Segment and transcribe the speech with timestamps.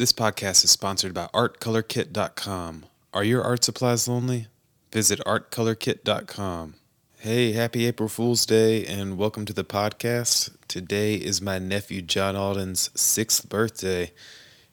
[0.00, 2.86] This podcast is sponsored by ArtColorKit.com.
[3.12, 4.46] Are your art supplies lonely?
[4.90, 6.76] Visit ArtColorKit.com.
[7.18, 10.56] Hey, happy April Fool's Day and welcome to the podcast.
[10.68, 14.12] Today is my nephew John Alden's sixth birthday.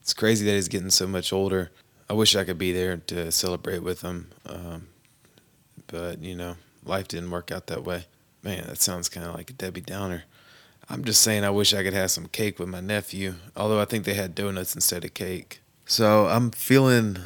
[0.00, 1.72] It's crazy that he's getting so much older.
[2.08, 4.88] I wish I could be there to celebrate with him, um,
[5.88, 6.56] but you know,
[6.86, 8.06] life didn't work out that way.
[8.42, 10.24] Man, that sounds kind of like a Debbie Downer.
[10.90, 13.84] I'm just saying I wish I could have some cake with my nephew, although I
[13.84, 15.60] think they had donuts instead of cake.
[15.84, 17.18] So I'm feeling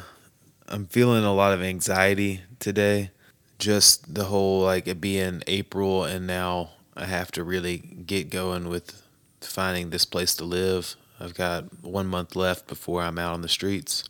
[0.67, 3.11] I'm feeling a lot of anxiety today.
[3.59, 8.67] Just the whole like it being April and now I have to really get going
[8.67, 9.01] with
[9.39, 10.95] finding this place to live.
[11.19, 14.03] I've got one month left before I'm out on the streets.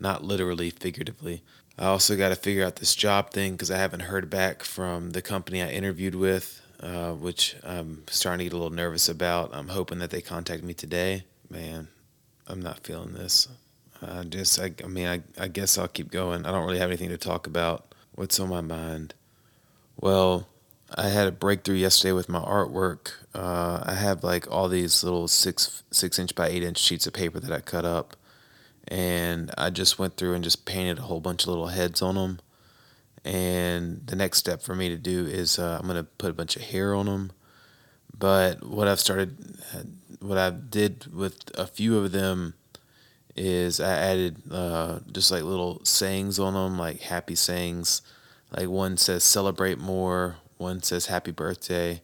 [0.00, 1.44] Not literally, figuratively.
[1.78, 5.10] I also got to figure out this job thing because I haven't heard back from
[5.10, 9.50] the company I interviewed with uh, which I'm starting to get a little nervous about.
[9.52, 11.24] I'm hoping that they contact me today.
[11.48, 11.88] Man,
[12.46, 13.48] I'm not feeling this.
[14.02, 16.44] I just, I, I mean, I, I guess I'll keep going.
[16.44, 17.94] I don't really have anything to talk about.
[18.14, 19.14] What's on my mind?
[20.00, 20.48] Well,
[20.94, 23.12] I had a breakthrough yesterday with my artwork.
[23.32, 27.12] Uh, I have like all these little six six inch by eight inch sheets of
[27.12, 28.16] paper that I cut up,
[28.88, 32.16] and I just went through and just painted a whole bunch of little heads on
[32.16, 32.40] them
[33.24, 36.56] and the next step for me to do is uh, I'm gonna put a bunch
[36.56, 37.32] of hair on them.
[38.16, 39.36] But what I've started,
[40.20, 42.54] what I did with a few of them,
[43.34, 48.02] is I added uh, just like little sayings on them, like happy sayings.
[48.56, 52.02] Like one says "celebrate more," one says "happy birthday."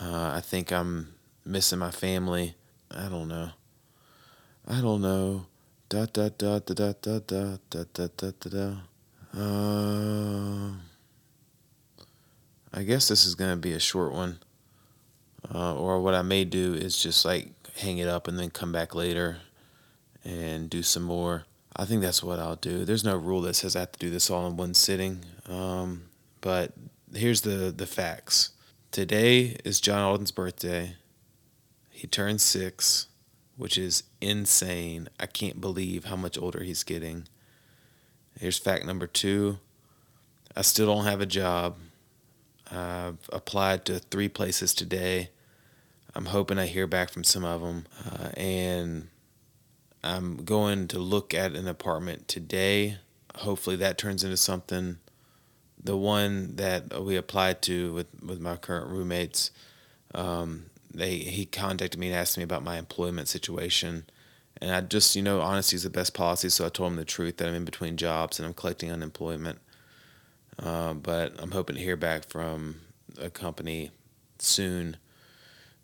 [0.00, 2.54] Uh, I think I'm missing my family.
[2.90, 3.50] I don't know.
[4.66, 5.46] I don't know.
[5.88, 8.74] Da da da da da da da da da da da.
[9.36, 10.72] Uh,
[12.72, 14.38] I guess this is going to be a short one.
[15.52, 18.72] Uh, or what I may do is just like hang it up and then come
[18.72, 19.38] back later
[20.24, 21.44] and do some more.
[21.74, 22.84] I think that's what I'll do.
[22.84, 25.20] There's no rule that says I have to do this all in one sitting.
[25.48, 26.04] Um,
[26.40, 26.72] but
[27.14, 28.50] here's the, the facts.
[28.90, 30.96] Today is John Alden's birthday.
[31.90, 33.08] He turned six,
[33.56, 35.08] which is insane.
[35.18, 37.26] I can't believe how much older he's getting.
[38.38, 39.58] Here's fact number two
[40.56, 41.76] I still don't have a job.
[42.70, 45.30] I've applied to three places today.
[46.14, 47.86] I'm hoping I hear back from some of them.
[48.06, 49.08] Uh, and
[50.04, 52.98] I'm going to look at an apartment today.
[53.36, 54.98] Hopefully that turns into something.
[55.82, 59.50] The one that we applied to with, with my current roommates,
[60.14, 64.04] um, they he contacted me and asked me about my employment situation.
[64.62, 66.48] And I just, you know, honesty is the best policy.
[66.48, 69.58] So I told him the truth that I'm in between jobs and I'm collecting unemployment.
[70.56, 72.76] Uh, but I'm hoping to hear back from
[73.20, 73.90] a company
[74.38, 74.98] soon.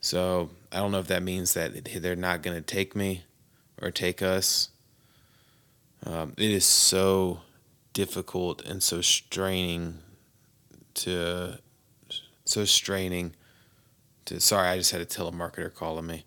[0.01, 3.25] So I don't know if that means that they're not going to take me
[3.83, 4.69] or take us.
[6.07, 7.41] Um, it is so
[7.95, 9.99] difficult and so straining
[10.95, 11.59] to,
[12.45, 13.35] so straining
[14.27, 16.27] to, sorry, I just had a telemarketer calling me.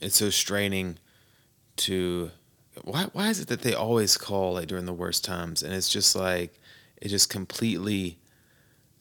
[0.00, 0.98] It's so straining
[1.76, 2.30] to
[2.82, 5.88] why why is it that they always call like during the worst times and it's
[5.88, 6.58] just like
[7.00, 8.18] it just completely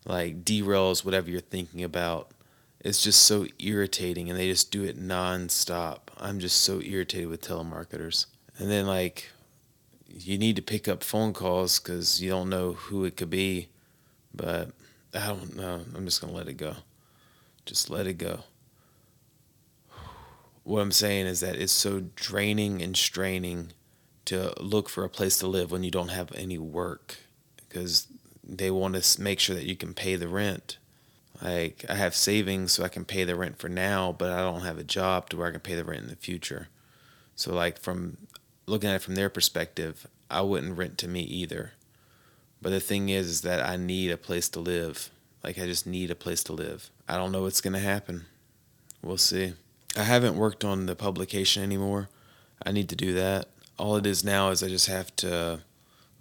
[0.05, 2.31] like derails whatever you're thinking about.
[2.79, 5.99] It's just so irritating and they just do it nonstop.
[6.19, 8.27] I'm just so irritated with telemarketers.
[8.59, 9.31] And then like
[10.07, 13.69] you need to pick up phone calls because you don't know who it could be.
[14.33, 14.71] But
[15.13, 15.81] I don't know.
[15.95, 16.75] I'm just gonna let it go.
[17.65, 18.43] Just let it go
[20.65, 23.71] what I'm saying is that it's so draining and straining
[24.25, 27.17] to look for a place to live when you don't have any work
[27.57, 28.07] because
[28.43, 30.77] they want to make sure that you can pay the rent.
[31.39, 34.61] Like I have savings so I can pay the rent for now, but I don't
[34.61, 36.69] have a job to where I can pay the rent in the future.
[37.35, 38.17] So like from
[38.65, 41.73] looking at it from their perspective, I wouldn't rent to me either.
[42.59, 45.11] But the thing is, is that I need a place to live.
[45.43, 46.89] Like I just need a place to live.
[47.07, 48.25] I don't know what's going to happen.
[49.03, 49.53] We'll see.
[49.95, 52.09] I haven't worked on the publication anymore.
[52.65, 53.47] I need to do that.
[53.77, 55.61] All it is now is I just have to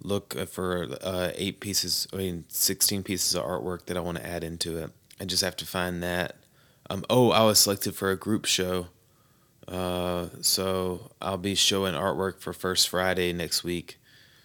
[0.01, 4.25] look for uh, eight pieces, I mean, 16 pieces of artwork that I want to
[4.25, 4.91] add into it.
[5.19, 6.35] I just have to find that.
[6.89, 8.87] Um, oh, I was selected for a group show.
[9.67, 13.97] Uh, so I'll be showing artwork for First Friday next week.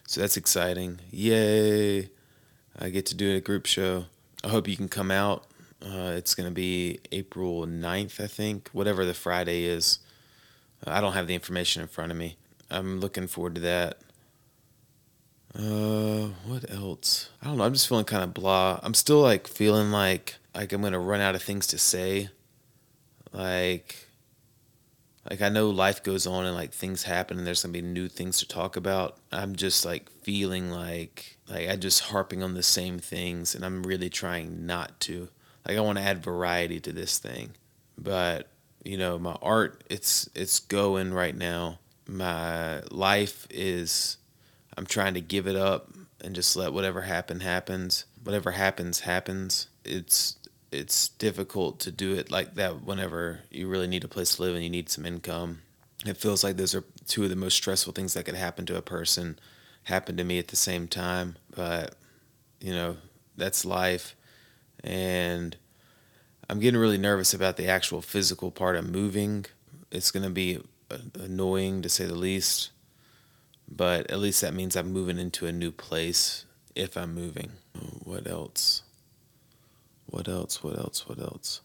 [0.07, 1.01] So that's exciting.
[1.11, 2.11] Yay!
[2.79, 4.07] I get to do a group show.
[4.43, 5.47] I hope you can come out.
[5.83, 9.99] Uh, it's going to be April 9th, I think, whatever the Friday is.
[10.87, 12.37] I don't have the information in front of me.
[12.71, 13.99] I'm looking forward to that.
[15.55, 17.31] Uh, what else?
[17.43, 17.65] I don't know.
[17.65, 18.79] I'm just feeling kind of blah.
[18.83, 22.29] I'm still like feeling like like I'm gonna run out of things to say.
[23.33, 24.07] Like
[25.29, 28.09] like I know life goes on and like things happen and there's gonna be new
[28.09, 29.19] things to talk about.
[29.33, 33.83] I'm just like feeling like like I just harping on the same things and I'm
[33.83, 35.31] really trying not to.
[35.67, 37.51] Like I want to add variety to this thing.
[37.99, 38.49] But,
[38.85, 41.79] you know, my art it's it's going right now.
[42.07, 44.17] My life is
[44.77, 45.93] I'm trying to give it up
[46.23, 48.05] and just let whatever happen happens.
[48.23, 49.69] Whatever happens happens.
[49.85, 50.37] It's
[50.73, 54.55] it's difficult to do it like that whenever you really need a place to live
[54.55, 55.63] and you need some income.
[56.07, 58.77] It feels like those are two of the most stressful things that could happen to
[58.77, 59.39] a person
[59.85, 61.97] happen to me at the same time, but
[62.61, 62.97] you know,
[63.37, 64.15] that's life
[64.85, 65.57] and
[66.49, 69.47] I'm getting really nervous about the actual physical part of moving.
[69.91, 70.59] It's going to be
[71.15, 72.71] annoying to say the least,
[73.69, 76.45] but at least that means I'm moving into a new place
[76.75, 77.53] if I'm moving.
[78.05, 78.83] What else?
[80.07, 80.63] What else?
[80.65, 81.09] What else?
[81.09, 81.61] What else?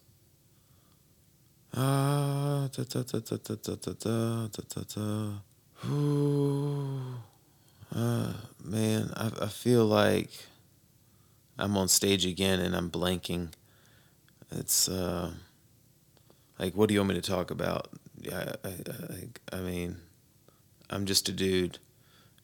[1.73, 5.89] Ah, da da da da da da da da da da.
[5.89, 7.15] Ooh,
[7.93, 8.33] uh,
[8.63, 10.29] man, I I feel like
[11.57, 13.53] I'm on stage again and I'm blanking.
[14.51, 15.31] It's uh,
[16.59, 17.89] like, what do you want me to talk about?
[18.31, 19.97] I, I, I mean,
[20.89, 21.79] I'm just a dude.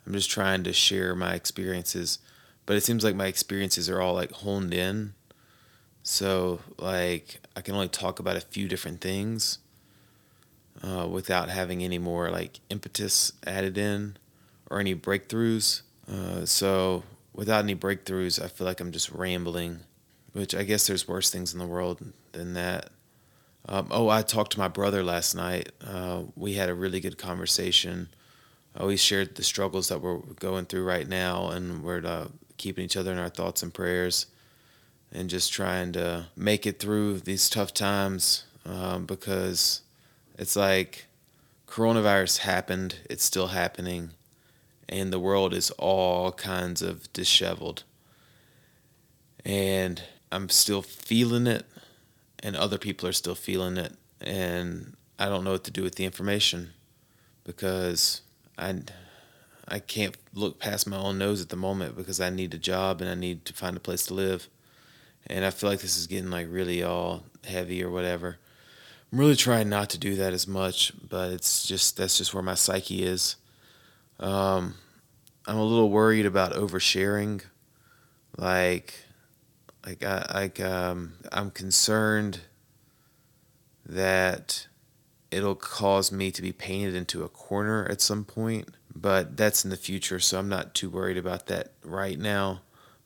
[0.05, 2.19] I'm just trying to share my experiences,
[2.65, 5.13] but it seems like my experiences are all like honed in
[6.03, 9.59] so, like, I can only talk about a few different things
[10.81, 14.17] uh, without having any more, like, impetus added in
[14.69, 15.81] or any breakthroughs.
[16.11, 17.03] Uh, so,
[17.41, 19.79] without any breakthroughs, I feel like I'm just rambling,
[20.31, 21.99] which I guess there's worse things in the world
[22.33, 22.91] than that.
[23.67, 25.71] Um, oh, I talked to my brother last night.
[25.83, 28.09] Uh, we had a really good conversation.
[28.79, 32.27] Uh, we shared the struggles that we're going through right now, and we're uh,
[32.57, 34.27] keeping each other in our thoughts and prayers
[35.11, 39.81] and just trying to make it through these tough times um, because
[40.37, 41.07] it's like
[41.65, 44.11] coronavirus happened, it's still happening,
[44.91, 47.83] and the world is all kinds of disheveled.
[49.43, 51.65] And I'm still feeling it,
[52.43, 55.95] and other people are still feeling it, and I don't know what to do with
[55.95, 56.71] the information
[57.43, 58.21] because
[58.57, 58.81] I
[59.67, 63.01] I can't look past my own nose at the moment because I need a job
[63.01, 64.49] and I need to find a place to live
[65.27, 68.37] and I feel like this is getting like really all heavy or whatever.
[69.11, 72.43] I'm really trying not to do that as much, but it's just that's just where
[72.43, 73.35] my psyche is.
[74.21, 74.75] Um,
[75.47, 77.41] I'm a little worried about oversharing,
[78.37, 78.93] like,
[79.85, 82.41] like I like um, I'm concerned
[83.85, 84.67] that
[85.31, 89.71] it'll cause me to be painted into a corner at some point, but that's in
[89.71, 92.61] the future, so I'm not too worried about that right now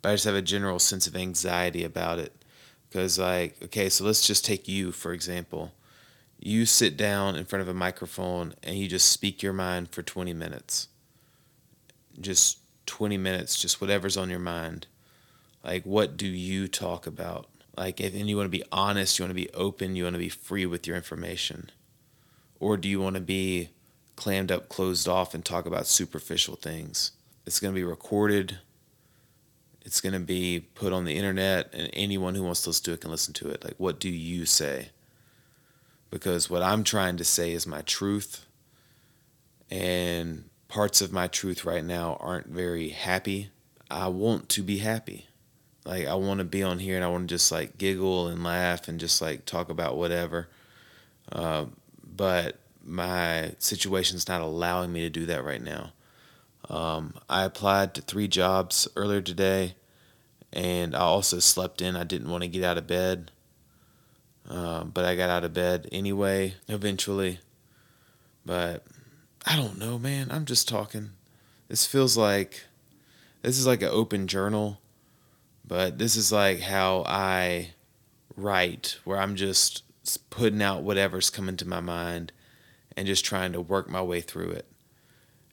[0.05, 2.31] but I just have a general sense of anxiety about it.
[2.87, 5.73] Because, like, okay, so let's just take you, for example.
[6.39, 10.03] You sit down in front of a microphone and you just speak your mind for
[10.03, 10.89] 20 minutes.
[12.19, 14.87] Just 20 minutes, just whatever's on your mind.
[15.63, 17.47] Like, what do you talk about?
[17.75, 20.13] Like, if, and you want to be honest, you want to be open, you want
[20.13, 21.71] to be free with your information.
[22.59, 23.69] Or do you want to be
[24.15, 27.11] clammed up, closed off, and talk about superficial things?
[27.45, 28.59] It's going to be recorded
[29.85, 32.93] it's going to be put on the internet, and anyone who wants to listen to
[32.93, 33.63] it can listen to it.
[33.63, 34.89] Like, what do you say?
[36.09, 38.47] Because what I'm trying to say is my truth,
[39.69, 43.49] and parts of my truth right now aren't very happy.
[43.89, 45.27] I want to be happy.
[45.85, 48.43] Like, I want to be on here and I want to just like giggle and
[48.43, 50.49] laugh and just like talk about whatever.
[51.31, 51.65] Uh,
[52.03, 55.91] but my situation's not allowing me to do that right now.
[56.69, 59.75] Um, I applied to three jobs earlier today,
[60.51, 61.95] and I also slept in.
[61.95, 63.31] I didn't want to get out of bed,
[64.49, 67.39] uh, but I got out of bed anyway eventually.
[68.45, 68.85] But
[69.45, 70.29] I don't know, man.
[70.31, 71.11] I'm just talking.
[71.67, 72.63] This feels like
[73.43, 74.81] this is like an open journal,
[75.67, 77.71] but this is like how I
[78.35, 79.83] write, where I'm just
[80.31, 82.31] putting out whatever's coming to my mind
[82.97, 84.65] and just trying to work my way through it.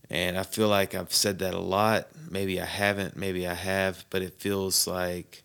[0.09, 2.09] And I feel like I've said that a lot.
[2.31, 5.43] Maybe I haven't, maybe I have, but it feels like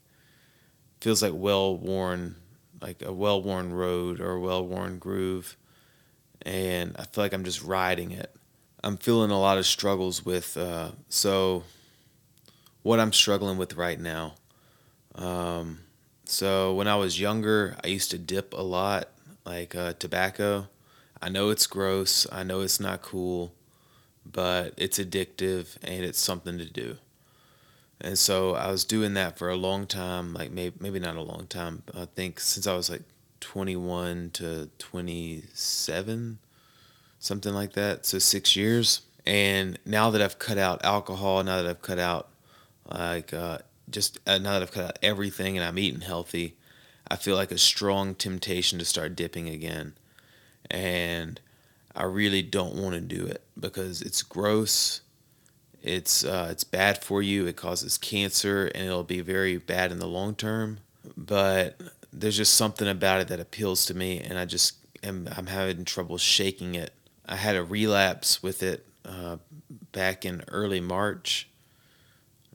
[1.02, 2.36] feels like well worn
[2.82, 5.58] like a well worn road or a well worn groove.
[6.44, 8.34] And I feel like I'm just riding it.
[8.84, 11.64] I'm feeling a lot of struggles with uh, so
[12.84, 14.36] what I'm struggling with right now.
[15.16, 15.80] Um,
[16.26, 19.10] so when I was younger, I used to dip a lot,
[19.46, 20.68] like uh, tobacco.
[21.22, 22.28] I know it's gross.
[22.32, 23.54] I know it's not cool
[24.32, 26.98] but it's addictive and it's something to do.
[28.00, 31.22] And so I was doing that for a long time, like maybe maybe not a
[31.22, 31.84] long time.
[31.96, 33.02] I think since I was like
[33.40, 36.40] 21 to 27.
[37.28, 38.06] Something like that.
[38.06, 39.02] So six years.
[39.26, 42.30] And now that I've cut out alcohol, now that I've cut out
[42.90, 46.56] like uh, just uh, now that I've cut out everything and I'm eating healthy,
[47.10, 49.94] I feel like a strong temptation to start dipping again.
[50.72, 51.40] And
[51.96, 55.02] I really don't want to do it because it's gross.
[55.84, 57.46] It's uh, it's bad for you.
[57.48, 60.80] It causes cancer, and it'll be very bad in the long term.
[61.16, 61.80] But
[62.12, 65.86] there's just something about it that appeals to me, and I just am I'm having
[65.86, 66.94] trouble shaking it.
[67.28, 69.38] I had a relapse with it uh,
[69.92, 71.50] back in early March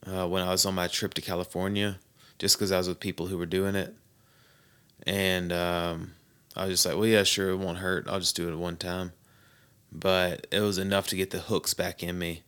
[0.07, 1.99] uh, when I was on my trip to California,
[2.39, 3.95] just because I was with people who were doing it,
[5.07, 6.13] and um,
[6.57, 8.09] I was just like, well, yeah, sure, it won't hurt.
[8.09, 9.13] I'll just do it one time,
[9.93, 12.43] but it was enough to get the hooks back in me,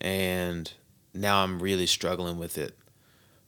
[0.00, 0.72] and
[1.12, 2.78] now I'm really struggling with it,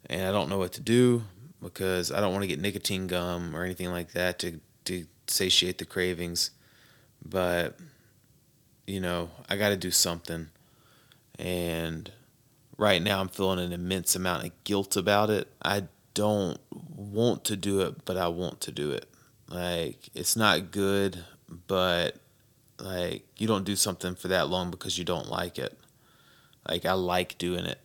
[0.07, 1.23] and I don't know what to do
[1.63, 5.79] because I don't want to get nicotine gum or anything like that to to satiate
[5.79, 6.51] the cravings,
[7.25, 7.79] but
[8.93, 10.49] you know I got to do something,
[11.39, 12.13] and
[12.77, 15.49] right now I'm feeling an immense amount of guilt about it.
[15.63, 16.59] I don't
[16.95, 19.07] want to do it, but I want to do it.
[19.49, 21.25] Like it's not good,
[21.67, 22.17] but
[22.79, 25.79] like you don't do something for that long because you don't like it.
[26.69, 27.81] Like I like doing it.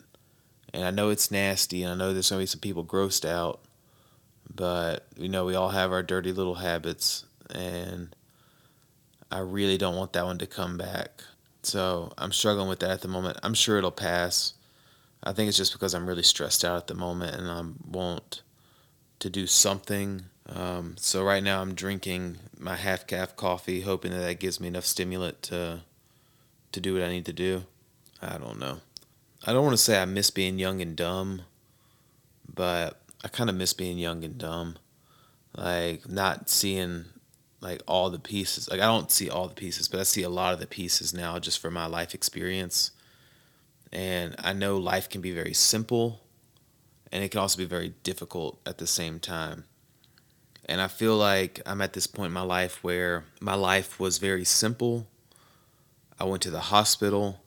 [0.74, 3.60] And I know it's nasty and I know there's gonna be some people grossed out,
[4.54, 8.14] but you know, we all have our dirty little habits and
[9.30, 11.22] I really don't want that one to come back.
[11.62, 13.38] So I'm struggling with that at the moment.
[13.42, 14.54] I'm sure it'll pass.
[15.22, 18.42] I think it's just because I'm really stressed out at the moment and I want
[19.18, 20.24] to do something.
[20.48, 24.68] Um, so right now I'm drinking my half calf coffee, hoping that that gives me
[24.68, 25.82] enough stimulant to
[26.70, 27.64] to do what I need to do.
[28.20, 28.80] I don't know.
[29.44, 31.42] I don't want to say I miss being young and dumb,
[32.52, 34.76] but I kind of miss being young and dumb.
[35.56, 37.06] Like not seeing
[37.60, 38.68] like all the pieces.
[38.70, 41.12] Like I don't see all the pieces, but I see a lot of the pieces
[41.12, 42.92] now just from my life experience
[43.92, 46.20] and I know life can be very simple
[47.10, 49.64] and it can also be very difficult at the same time.
[50.66, 54.18] And I feel like I'm at this point in my life where my life was
[54.18, 55.06] very simple.
[56.20, 57.40] I went to the hospital.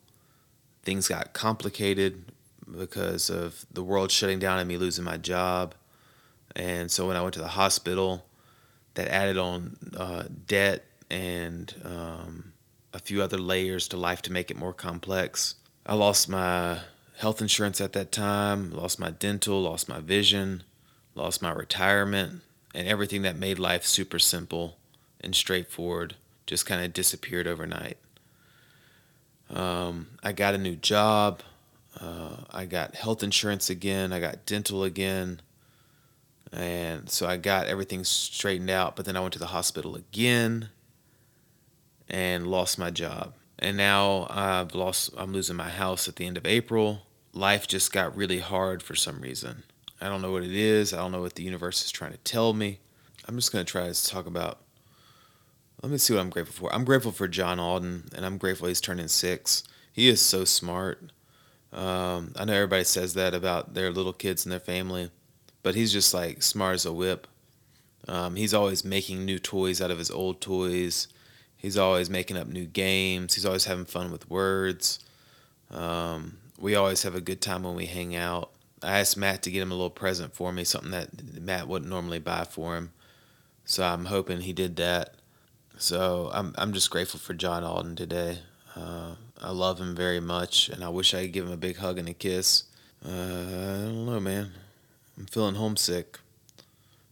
[0.82, 2.32] Things got complicated
[2.80, 5.76] because of the world shutting down and me losing my job.
[6.56, 8.26] And so when I went to the hospital,
[8.96, 12.54] that added on uh, debt and um,
[12.94, 15.56] a few other layers to life to make it more complex.
[15.86, 16.80] I lost my
[17.18, 20.64] health insurance at that time, lost my dental, lost my vision,
[21.16, 22.42] lost my retirement,
[22.74, 24.78] and everything that made life super simple
[25.20, 26.16] and straightforward
[26.48, 27.98] just kind of disappeared overnight.
[29.50, 31.42] Um, I got a new job.
[32.00, 34.14] Uh, I got health insurance again.
[34.14, 35.42] I got dental again.
[36.52, 40.70] And so I got everything straightened out, but then I went to the hospital again
[42.10, 45.12] and lost my job and now I've lost.
[45.16, 47.04] I'm losing my house at the end of April.
[47.34, 49.64] Life just got really hard for some reason.
[50.02, 50.94] I don't know what it is.
[50.94, 52.80] I don't know what the universe is trying to tell me.
[53.28, 54.60] I'm just gonna try to talk about.
[55.84, 56.76] Let me see what I'm grateful for.
[56.76, 59.64] I'm grateful for John Alden, and I'm grateful he's turning six.
[59.94, 61.12] He is so smart.
[61.72, 65.12] Um, I know everybody says that about their little kids and their family,
[65.64, 67.28] but he's just like smart as a whip.
[68.08, 71.08] Um, he's always making new toys out of his old toys.
[71.56, 73.36] He's always making up new games.
[73.36, 75.00] He's always having fun with words.
[75.70, 78.52] Um, we always have a good time when we hang out.
[78.84, 81.90] I asked Matt to get him a little present for me, something that Matt wouldn't
[81.90, 82.92] normally buy for him.
[83.64, 85.16] So I'm hoping he did that.
[85.78, 88.40] So I'm I'm just grateful for John Alden today.
[88.76, 91.78] Uh, I love him very much, and I wish I could give him a big
[91.78, 92.64] hug and a kiss.
[93.06, 94.52] Uh, I don't know, man.
[95.22, 96.18] I'm feeling homesick.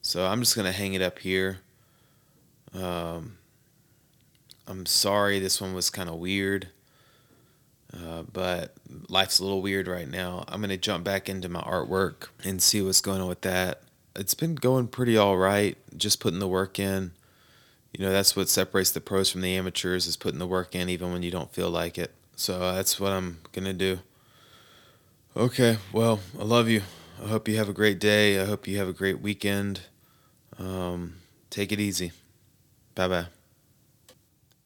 [0.02, 1.60] So I'm just gonna hang it up here.
[2.74, 3.38] Um,
[4.66, 6.70] I'm sorry this one was kind of weird,
[7.94, 8.74] uh, but
[9.10, 10.44] life's a little weird right now.
[10.48, 13.82] I'm going to jump back into my artwork and see what's going on with that.
[14.16, 17.14] It's been going pretty all right, just putting the work in.
[17.98, 20.88] You know, that's what separates the pros from the amateurs is putting the work in
[20.88, 22.12] even when you don't feel like it.
[22.36, 24.00] So uh, that's what I'm going to do.
[25.36, 26.84] Okay, well, I love you.
[27.22, 28.40] I hope you have a great day.
[28.40, 29.82] I hope you have a great weekend.
[30.58, 31.16] Um,
[31.50, 32.12] take it easy.
[32.96, 33.26] Bye bye.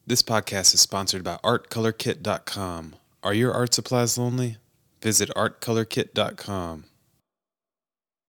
[0.06, 2.96] This podcast is sponsored by ArtColorKit.com.
[3.22, 4.58] Are your art supplies lonely?
[5.00, 6.84] Visit ArtColorKit.com.